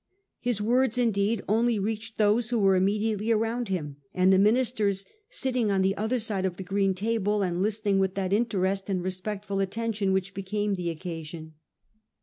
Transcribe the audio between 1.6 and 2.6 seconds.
reached those who